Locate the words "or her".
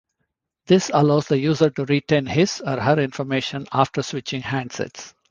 2.65-2.97